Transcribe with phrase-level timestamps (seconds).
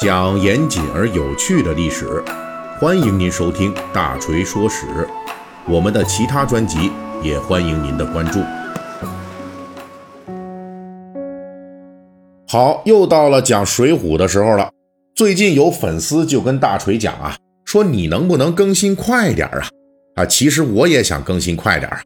[0.00, 2.22] 讲严谨而有趣的历史，
[2.78, 4.86] 欢迎您收听《大锤说史》。
[5.66, 6.90] 我们的其他专辑
[7.22, 8.40] 也欢迎您的关注。
[12.48, 14.70] 好，又到了讲《水浒》的时候了。
[15.14, 19.66] 最近有粉丝就跟大锤讲啊，说你能不能更新快点啊？
[20.16, 22.00] 啊，其实我也想更新快点啊。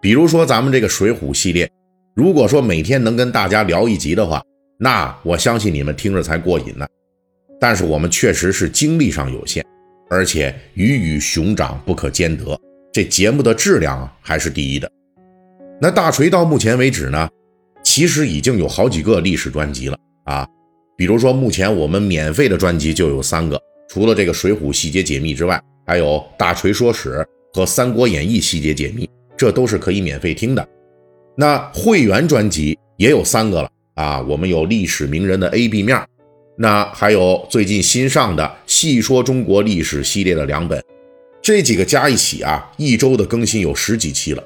[0.00, 1.70] 比如说咱们这个《水浒》系列，
[2.14, 4.42] 如果说每天能跟大家聊一集的话，
[4.78, 6.86] 那我相信你们听着才过瘾呢。
[7.60, 9.64] 但是我们确实是精力上有限，
[10.10, 12.58] 而且鱼与熊掌不可兼得，
[12.92, 14.90] 这节目的质量还是第一的。
[15.80, 17.28] 那大锤到目前为止呢，
[17.82, 20.46] 其实已经有好几个历史专辑了啊。
[20.96, 26.06] 比如说，目前我们免费的专辑就有三个，除了这个《水浒细节解密》之外，还有
[26.36, 27.10] 《大锤说史》
[27.52, 29.04] 和《三国演义细节解密》，
[29.36, 30.68] 这都是可以免费听的。
[31.36, 36.04] 那会员专辑也有三个了啊，我们有历史名人的 A、B 面，
[36.56, 40.82] 那还有最近新上的《细说中国历史》系列的两本，
[41.40, 44.42] 这几个加一起啊，一周的更新有十几期了。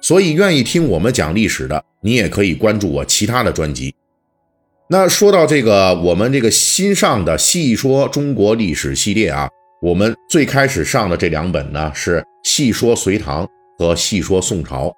[0.00, 3.94] 所以，愿意听我们讲历史的，你也可以关注我其他的专辑。
[4.88, 9.48] 那说到这个，我们这个新上的《细说中国历史》系列啊，
[9.80, 13.44] 我们最开始上的这两本呢是《细说隋唐》
[13.78, 14.88] 和《细说宋朝》，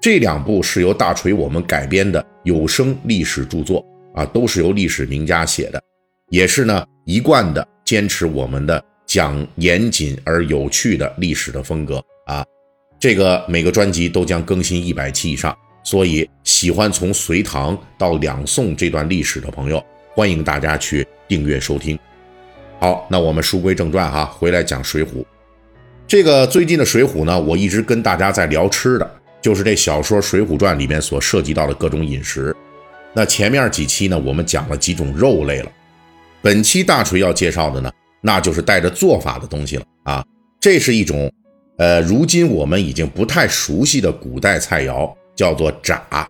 [0.00, 3.84] 这两部是由大锤我们改编的有声历史著作
[4.14, 5.82] 啊，都是由历史名家写的，
[6.30, 12.42] 也是呢一贯的坚持我们的讲严谨而有趣的历史的风格啊。
[12.98, 15.54] 这个每个专辑都将更新一百期以上。
[15.82, 19.82] 所以，喜欢从隋唐到两宋这段历史的朋友，
[20.14, 21.98] 欢迎大家去订阅收听。
[22.78, 25.08] 好，那我们书归正传哈，回来讲《水浒》。
[26.06, 32.54] 这个最近的《水浒》呢，我一直跟大家在聊吃的，就是这小说《水浒传》里面所涉及到的各种饮食。
[33.12, 35.72] 那前面几期呢，我们讲了几种肉类了。
[36.42, 40.24] 本期大锤要介绍的呢，那就是带着做法的东西了啊。
[40.60, 41.32] 这是一种，
[41.78, 45.12] 呃，如今我们已经不太熟悉的古代菜肴。
[45.36, 46.28] 叫做炸，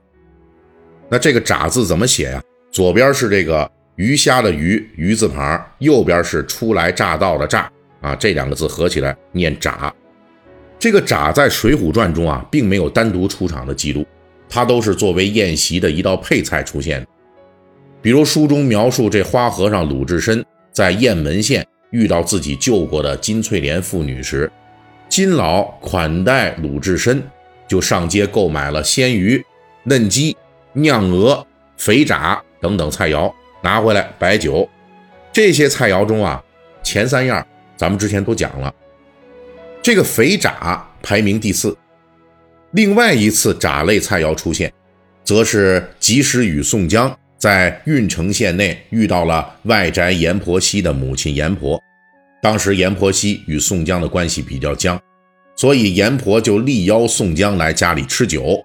[1.08, 2.40] 那这个炸字怎么写呀？
[2.70, 7.68] 左边是这个鱼虾的鱼，鱼字旁，右边是初来乍到的乍
[8.02, 9.92] 啊，这两个字合起来念炸。
[10.80, 14.06] 这个炸在《水浒传》中啊，并没有单独出场的记录，
[14.48, 17.06] 它都是作为宴席的一道配菜出现。
[18.00, 20.42] 比如书中描述这花和尚鲁智深
[20.72, 24.50] 在雁门县遇到自己救过的金翠莲妇女时，
[25.06, 27.22] 金老款待鲁智深。
[27.68, 29.40] 就上街购买了鲜鱼、
[29.84, 30.36] 嫩鸡、
[30.72, 34.68] 酿鹅、肥炸等等菜肴，拿回来摆酒。
[35.30, 36.42] 这些菜肴中啊，
[36.82, 38.74] 前三样咱们之前都讲了，
[39.82, 41.76] 这个肥炸排名第四。
[42.72, 44.70] 另外一次炸类菜肴出现，
[45.24, 51.80] 则是及时雨宋江在郓城县内遇到了外宅阎婆惜的母亲阎婆，
[52.42, 55.00] 当时阎婆惜与宋江的关系比较僵。
[55.56, 58.62] 所以阎婆就力邀宋江来家里吃酒，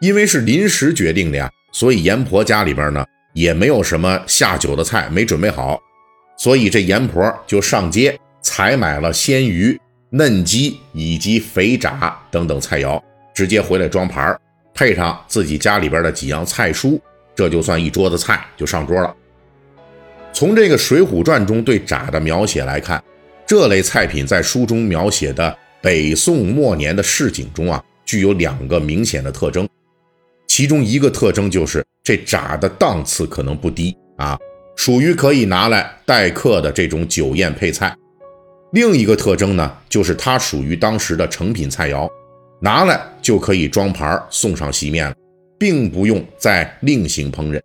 [0.00, 5.78] 因为是临时决定的呀，所以阎婆家里边呢也没有什么下酒的菜，没准备好，
[6.38, 9.78] 所以这阎婆就上街采买了鲜鱼、
[10.16, 13.02] 嫩鸡以及肥炸等等菜肴，
[13.34, 14.38] 直接回来装盘，
[14.72, 17.00] 配上自己家里边的几样菜蔬，
[17.34, 19.12] 这就算一桌子菜就上桌了。
[20.32, 23.02] 从这个《水浒传》中对炸的描写来看，
[23.44, 25.58] 这类菜品在书中描写的。
[25.82, 29.68] 北宋末年的市井中啊，具有两个明显的特征，
[30.46, 34.38] 其中一个特征就是这炸的档次可能不低啊，
[34.76, 37.94] 属于可以拿来待客的这种酒宴配菜。
[38.74, 42.10] 另一个特征呢，就是它属于当时的成品菜肴，
[42.60, 45.14] 拿来就可以装盘送上席面了，
[45.56, 47.60] 并不用再另行烹饪。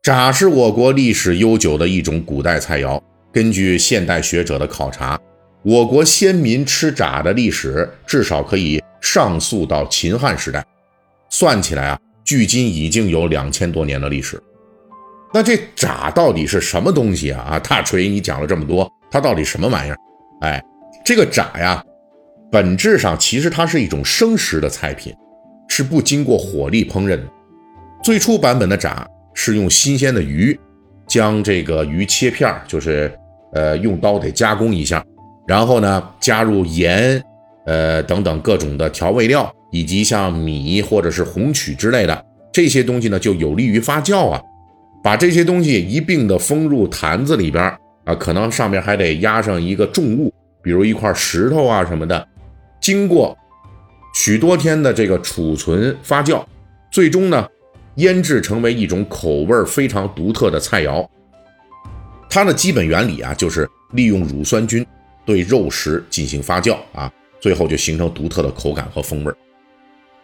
[0.00, 5.18] 炸是我国历史悠久的一种古代菜肴，根据现代学者的考察。
[5.64, 10.64] 我国先民吃炸的历史至少可以上溯到秦汉时代，
[11.28, 14.40] 算起来啊，距今已经有两千多年的历史。
[15.34, 17.42] 那这炸到底是什么东西啊？
[17.42, 19.96] 啊，大锤，你讲了这么多，它到底什么玩意儿？
[20.40, 20.60] 哎，
[21.04, 21.84] 这个炸呀，
[22.50, 25.14] 本质上其实它是一种生食的菜品，
[25.68, 27.24] 是不经过火力烹饪的。
[28.02, 30.58] 最初版本的炸是用新鲜的鱼，
[31.06, 33.12] 将这个鱼切片儿，就是
[33.52, 35.04] 呃用刀得加工一下。
[35.46, 37.22] 然后呢，加入盐，
[37.66, 44.40] 呃等等各种的调味料，以及像米或者是红曲之类的这些东西呢，就有利于发酵啊。
[45.02, 50.32] 把这些东西一并的封入坛子里边啊，可能上面还得压上一个重物，
[50.62, 52.28] 比如一块石头啊什么的。
[52.80, 53.36] 经过
[54.14, 56.44] 许多天的这个储存发酵，
[56.90, 57.48] 最终呢，
[57.96, 61.08] 腌制成为一种口味非常独特的菜肴。
[62.28, 64.84] 它的基本原理啊，就是利用乳酸菌
[65.24, 69.32] 对肉食进行发酵啊，最后就形成独特的口感和风味。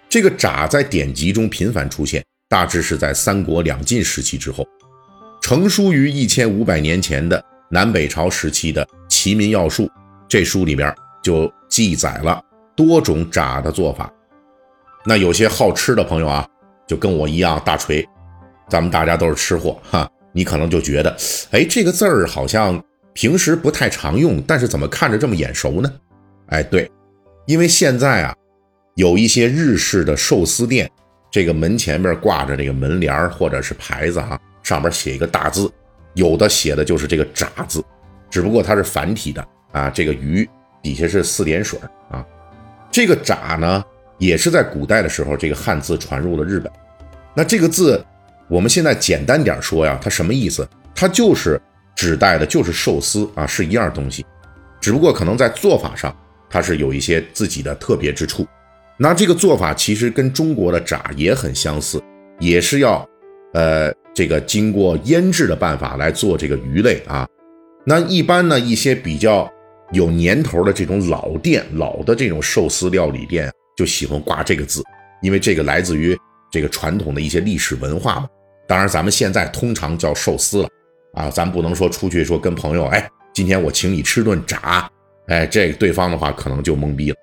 [0.08, 4.66] 这个炸在典籍中频繁出现，大致是在三国两晋时期之后。
[5.40, 9.84] 成书于一千五百年前的南北朝时期的《齐民要术》
[10.28, 12.42] 这书里边就记载了
[12.74, 14.12] 多种炸的做法。
[15.04, 16.46] 那有些好吃的朋友啊，
[16.86, 18.06] 就跟我一样，大锤，
[18.68, 20.10] 咱们大家都是吃货哈。
[20.32, 21.16] 你可能就觉得，
[21.50, 22.82] 哎，这个字儿好像
[23.12, 25.92] 平时不太常用，但是怎么看着这么眼熟呢？
[26.48, 26.90] 哎，对，
[27.46, 28.34] 因为现在啊，
[28.96, 30.90] 有一些日式的寿司店，
[31.30, 35.70] 这个门前边挂着这个门帘或者是牌子哈，上面写一个大字，
[36.18, 37.82] 有的写的就是这个“炸”字，
[38.28, 39.88] 只不过它是繁体的啊。
[39.88, 40.48] 这个鱼
[40.82, 41.78] 底下是四点水
[42.10, 42.24] 啊。
[42.90, 43.84] 这个“炸”呢，
[44.18, 46.70] 也是在古代的时候，这个汉字传入了日本。
[47.34, 48.04] 那这个字。
[48.50, 50.66] 我们现在简单点说呀，它什么意思？
[50.94, 51.60] 它就是
[51.94, 54.24] 指代的就是寿司啊，是一样东西，
[54.80, 56.16] 只不过可能在做法上
[56.48, 58.46] 它是有一些自己的特别之处。
[58.96, 62.02] 那这个做法其实跟中国的炸也很相似，
[62.38, 63.06] 也是要
[63.52, 67.24] 呃这个经过腌制的办法来做这个鱼类啊。
[67.84, 69.48] 那一般呢一些比较
[69.92, 74.82] 有年头的这种老店、老的这种寿司料理店就喜欢挂这个字，
[75.22, 76.18] 因为这个来自于
[76.50, 78.28] 这个传统的一些历史文化嘛。
[78.66, 80.68] 当然，咱们现在通常叫寿司了，
[81.14, 84.90] 啊，咱不能说出去说跟朋友，哎，今天我请你吃顿炸，
[85.28, 87.16] 哎，这对方的话可能就懵逼了。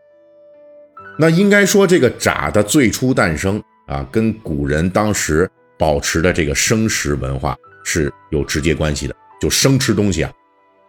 [1.20, 9.16] 那应该说，这个炸的最初诞生啊，跟古人当时保持的这个生食文化是有直接关系的。
[9.40, 10.32] 就生吃东西啊，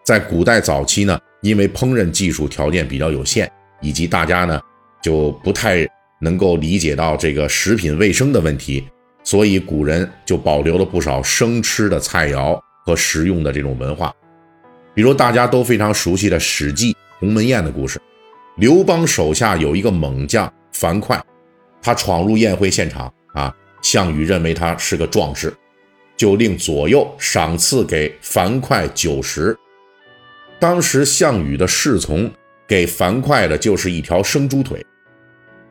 [0.05, 3.51] 在古代早期呢，因为烹饪技术条件比较有限，
[3.81, 4.61] 以及大家呢
[5.03, 5.87] 就不太
[6.21, 8.87] 能够理解到这个食品卫生的问题。
[9.25, 14.15] 所以古人就保留了不少生吃的菜肴和食用的这种文化，
[14.95, 18.01] 比如大家都非常熟悉的《史记·鸿门宴》的故事。
[18.59, 21.21] 刘邦手下有一个猛将樊哙，
[21.83, 23.53] 他闯入宴会现场啊，
[23.87, 25.55] 项羽认为他是个壮士，
[26.17, 29.57] 就令左右赏赐给樊哙酒食。
[30.59, 32.29] 当时项羽的侍从
[32.67, 34.85] 给樊哙的就是一条生猪腿，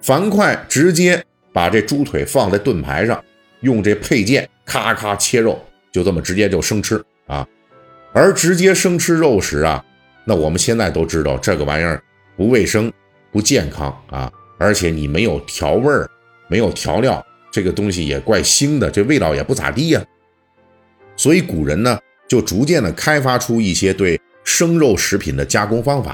[0.02, 1.22] 樊哙直接
[1.52, 3.22] 把这猪腿放在盾牌上。
[3.60, 5.60] 用这佩剑咔咔切肉，
[5.92, 7.46] 就这么直接就生吃啊！
[8.14, 9.84] 而直接生吃肉食啊，
[10.24, 12.02] 那我们现在都知道这个玩意儿
[12.38, 12.92] 不卫生、
[13.32, 16.08] 不健康啊，而且你没有调味儿、
[16.48, 20.06] 没有调料，这个东西也怪腥的，这味道也不咋地呀。
[21.16, 21.98] 所以古人呢，
[22.28, 26.14] 就逐渐的开发出一些对生肉食品的加工方法，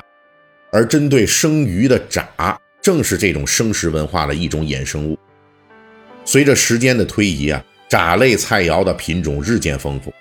[0.71, 5.17] 而针对生鱼的炸，正是这种生食文化的一种衍生物。
[6.25, 10.13] 随着时间的推移啊，炸类菜肴的品种日渐丰富。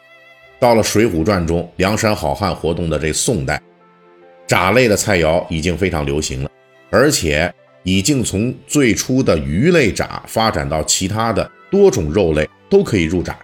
[0.59, 3.61] 到了《水浒传》中，梁山好汉活动的这宋代，
[4.47, 6.51] 炸类的菜肴已经非常流行了，
[6.89, 7.53] 而且
[7.83, 13.39] 已经从最初的鱼类炸发展到其他的多种肉类都可以入炸。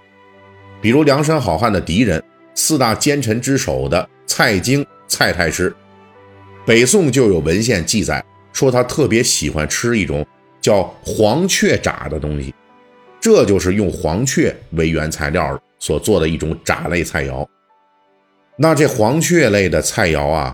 [0.81, 2.23] 比如梁山好汉的敌人、
[2.55, 5.75] 四大奸臣之首的蔡京蔡太师，
[6.65, 10.27] 北宋就有文献记载说他特别喜欢吃一种。
[10.59, 12.53] 叫黄雀炸的东西，
[13.21, 17.47] 这就是用黄雀为原材料所做的一种炸类菜肴。
[18.57, 20.53] 那这黄雀类的菜肴啊，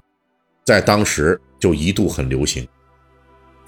[0.66, 2.68] 在当时就一度很流行。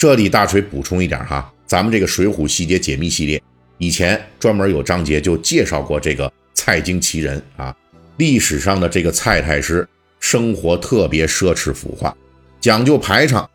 [0.04, 3.42] 这里大锤补充一点哈，咱们这个《水浒细节解密》系列
[3.78, 7.74] 以前专门有章节就介绍过这个蔡京奇人啊，
[8.18, 9.88] 历史上的这个蔡太师
[10.20, 12.14] 生活特别奢侈腐化，
[12.60, 13.48] 讲究排场。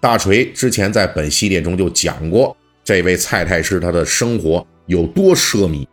[0.00, 5.86] 大锤之前在本系列中就讲过，这位蔡太师他的生活有多奢靡。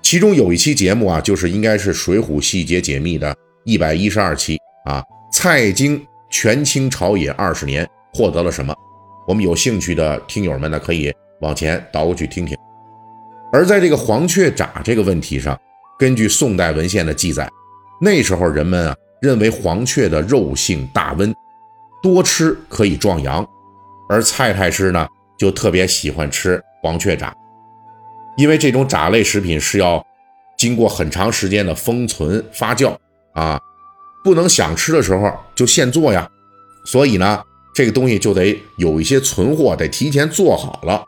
[0.00, 5.02] 其中有一期节目啊，就是应该是《水浒细节解密》的一百一十二期啊。
[5.30, 8.74] 蔡京权倾朝野二十年，获得了什么？
[9.26, 12.56] 我们有兴趣的听友们呢，可以往前倒过去听听。
[13.52, 15.58] 而在这个黄雀炸这个问题上，
[15.98, 17.48] 根据宋代文献的记载，
[18.00, 21.34] 那时候人们啊认为黄雀的肉性大温。
[22.02, 23.42] 多吃可以壮阳，
[24.10, 27.34] 而蔡太师呢就特别喜欢吃黄雀炸，
[28.36, 30.04] 因为这种炸类食品是要
[30.58, 32.94] 经过很长时间的封存发酵
[33.32, 33.58] 啊，
[34.22, 36.28] 不能想吃的时候就现做呀，
[36.84, 37.42] 所以呢
[37.74, 41.04] 这个东西就得有一些存货，得提前做好了，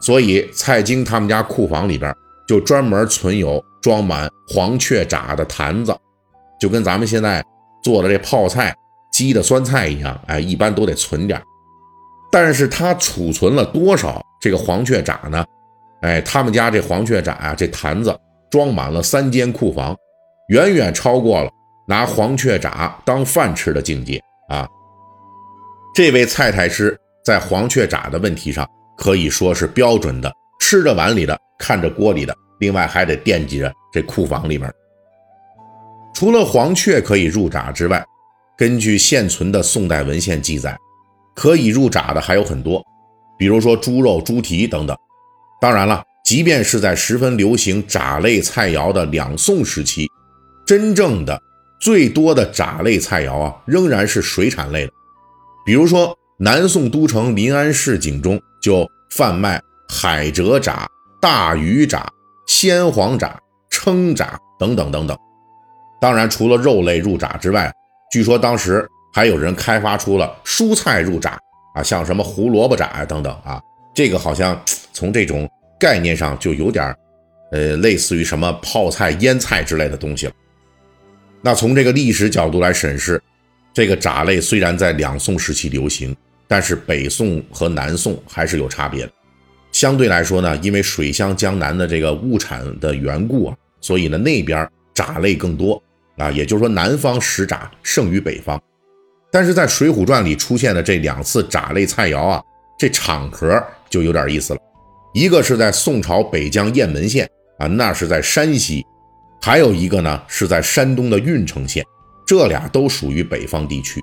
[0.00, 2.14] 所以蔡京他们家库房里边
[2.48, 5.94] 就专门存有装满黄雀炸的坛子，
[6.60, 7.44] 就跟咱们现在
[7.82, 8.74] 做的这泡菜。
[9.12, 11.42] 鸡的酸菜一样，哎，一般都得存点
[12.30, 15.42] 但是他储存了多少这个黄雀炸呢？
[16.02, 18.14] 哎，他们家这黄雀炸啊，这坛子
[18.50, 19.96] 装满了三间库房，
[20.48, 21.48] 远远超过了
[21.88, 24.20] 拿黄雀铡当饭吃的境界
[24.50, 24.68] 啊！
[25.96, 34.70] 这位蔡太师在黄雀铡的问题上可以说是标准的，吃着碗里的，看着锅里的，另外还得惦记着这库房里面。
[36.14, 38.04] 除了黄雀可以入铡之外，
[38.58, 40.76] 根据现存的宋代文献记载，
[41.34, 42.84] 可以入铡的还有很多，
[43.38, 44.94] 比如说猪肉、猪蹄等等。
[45.62, 46.04] 当然了。
[46.26, 50.06] 即便是在十分流行铡类菜肴的两宋时期，
[50.66, 51.40] 真正的
[51.80, 54.92] 最多的铡类菜肴啊，仍然是水产类的。
[55.66, 60.86] 比如说，南宋都城临安市井中就贩卖海蜇铡、
[61.20, 62.02] 大鱼铡、
[62.46, 63.32] 鲜黄铡、
[63.70, 65.18] 蛏铡等等等等。
[66.00, 67.70] 当然，除了肉类入闸之外，
[68.12, 71.38] 据说当时还有人开发出了蔬菜入闸
[71.74, 73.60] 啊，像什么胡萝卜铡啊等等啊。
[73.92, 74.58] 这个好像
[74.92, 75.46] 从这种。
[75.78, 76.96] 概念上就有点
[77.52, 80.32] 呃，类似于什么泡菜、腌菜之类的东西了。
[81.42, 83.22] 那从这个历史角度来审视，
[83.76, 86.16] 这个炸类虽然在两宋时期流行，
[86.48, 89.12] 但是北宋和南宋还是有差别的。
[89.70, 95.82] 相对来说呢，因为水乡江南的这个物产的缘故啊，所以呢那边炸类更多
[96.16, 98.58] 啊，也就是说南方食炸胜于北方。
[99.30, 102.42] 但是在《水浒传》里出现的这两次炸类菜肴啊，
[102.78, 104.60] 这场合就有点意思了。
[105.12, 107.28] 一个是在宋朝北疆雁门县
[107.58, 108.80] 啊，那是在山西；
[109.42, 111.84] 还有一个呢是在山东的郓城县，
[112.26, 114.02] 这俩都属于北方地区。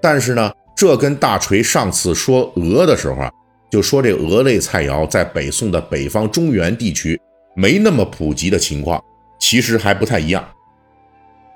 [0.00, 3.30] 但是呢，这跟大锤上次说鹅的时候啊，
[3.70, 7.20] 就说这鹅类菜肴在北宋的北方中原地区
[7.54, 9.02] 没那么普及的情况，
[9.40, 10.48] 其实还不太一样。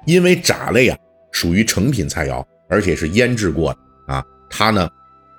[0.04, 0.98] 因为炸类啊
[1.30, 4.88] 属于成品菜肴，而且是腌制过的啊，它呢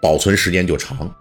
[0.02, 1.14] 保存时间就长。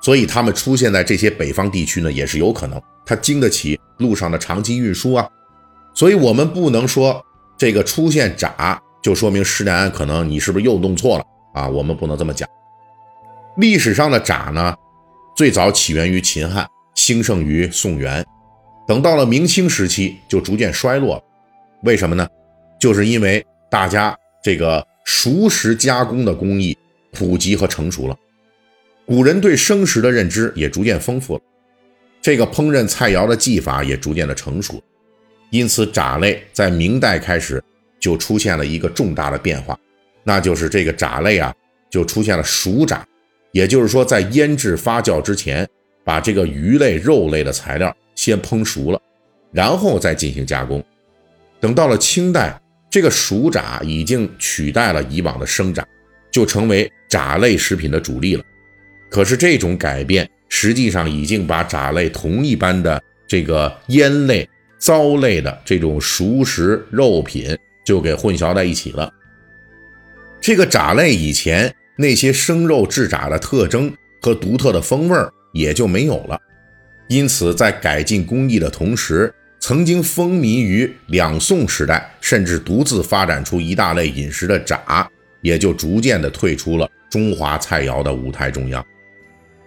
[0.00, 5.28] 所以它们出现在这些北方地区呢，也是有可能，它经得起路上的长期运输啊。
[5.92, 7.20] 所以，我们不能说
[7.58, 11.68] 这个出现铡就说明施耐庵可能你是不是又弄错了啊？
[11.68, 12.48] 我们不能这么讲。
[13.56, 14.74] 历史上的铡呢，
[15.36, 18.24] 最早起源于秦汉，兴盛于宋元，
[18.86, 21.22] 等到了明清时期就逐渐衰落了。
[21.82, 22.26] 为什么呢？
[22.80, 26.76] 就是因为大家这个熟食加工的工艺
[27.10, 28.16] 普及和成熟了。
[29.04, 31.40] 古人对生食的认知也逐渐丰富了，
[32.22, 34.80] 这个烹饪菜肴的技法也逐渐的成熟，
[35.50, 37.62] 因此铡类在明代开始
[37.98, 39.78] 就出现了一个重大的变化，
[40.24, 41.54] 那就是这个铡类啊
[41.90, 43.00] 就出现了熟铡，
[43.52, 45.66] 也就是说在腌制发酵之前，
[46.04, 49.00] 把这个鱼类、肉类的材料先烹熟了，
[49.52, 50.84] 然后再进行加工。
[51.60, 55.86] 等到了清代，这个熟炸已经取代了以往的生炸，
[56.30, 58.44] 就成为炸类食品的主力了。
[59.10, 64.48] 可是这种改变，实际上已经把炸类同一般的这个腌类、
[64.78, 69.12] 糟类的这种熟食肉品就给混淆在一起了。
[70.40, 73.92] 这个炸类以前那些生肉制炸的特征
[74.22, 75.18] 和独特的风味
[75.52, 76.40] 也就没有了。
[77.08, 88.84] 因此，在改进工艺的同时，曾经风靡于两宋时代，甚至独自发展出一大类饮食的炸，也就逐渐的退出了中华菜肴的舞台中央。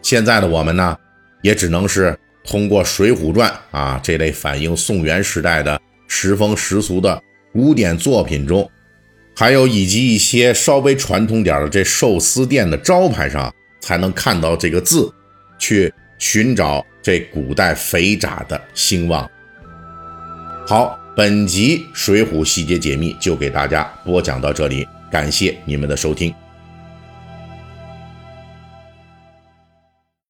[0.01, 0.95] 现在的我们呢，
[1.41, 7.21] 也只能是通过《水浒传》啊这类反映宋元时代的时风时俗的
[7.53, 8.69] 古典作品中，
[9.35, 15.13] 还有以及一些稍微传统点的这寿司店的招牌上，才能看到这个字，
[15.59, 19.29] 去寻找这古代肥宅的兴旺。
[20.67, 26.33] 好，本集《水浒细节解密》就给大家播讲到这里，感谢你们的收听。